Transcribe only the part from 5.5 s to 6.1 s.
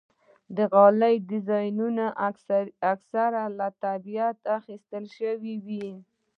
وي.